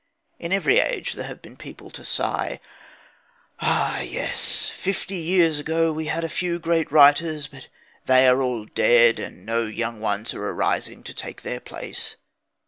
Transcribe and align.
In 0.39 0.51
every 0.51 0.79
age 0.79 1.13
there 1.13 1.27
have 1.27 1.43
been 1.43 1.55
people 1.55 1.91
to 1.91 2.03
sigh: 2.03 2.59
"Ah, 3.59 3.99
yes. 3.99 4.71
Fifty 4.71 5.17
years 5.17 5.59
ago 5.59 5.93
we 5.93 6.07
had 6.07 6.23
a 6.23 6.27
few 6.27 6.57
great 6.57 6.91
writers. 6.91 7.45
But 7.45 7.67
they 8.07 8.27
are 8.27 8.41
all 8.41 8.65
dead, 8.65 9.19
and 9.19 9.45
no 9.45 9.67
young 9.67 9.99
ones 10.01 10.33
are 10.33 10.41
arising 10.43 11.03
to 11.03 11.13
take 11.13 11.43
their 11.43 11.59
place." 11.59 12.15